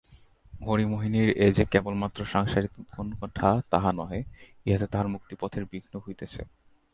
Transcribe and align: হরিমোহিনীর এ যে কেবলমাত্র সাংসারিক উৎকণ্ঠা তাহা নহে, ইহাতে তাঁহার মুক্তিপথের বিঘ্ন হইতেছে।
হরিমোহিনীর 0.67 1.29
এ 1.37 1.47
যে 1.51 1.63
কেবলমাত্র 1.71 2.19
সাংসারিক 2.25 2.71
উৎকণ্ঠা 2.79 3.49
তাহা 3.69 3.91
নহে, 3.91 4.19
ইহাতে 4.65 4.87
তাঁহার 4.87 5.07
মুক্তিপথের 5.07 5.63
বিঘ্ন 5.65 5.93
হইতেছে। 5.99 6.41